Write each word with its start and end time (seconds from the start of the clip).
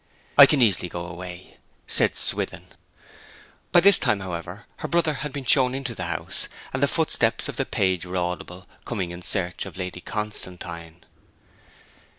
'I 0.35 0.47
can 0.47 0.63
easily 0.63 0.89
go 0.89 1.05
away,' 1.05 1.57
said 1.85 2.15
Swithin. 2.17 2.65
By 3.71 3.81
this 3.81 3.99
time, 3.99 4.19
however, 4.21 4.65
her 4.77 4.87
brother 4.87 5.13
had 5.21 5.31
been 5.31 5.45
shown 5.45 5.75
into 5.75 5.93
the 5.93 6.05
house, 6.05 6.49
and 6.73 6.81
the 6.81 6.87
footsteps 6.87 7.47
of 7.47 7.55
the 7.57 7.67
page 7.67 8.03
were 8.07 8.17
audible, 8.17 8.67
coming 8.83 9.11
in 9.11 9.21
search 9.21 9.67
of 9.67 9.77
Lady 9.77 10.01
Constantine. 10.01 11.03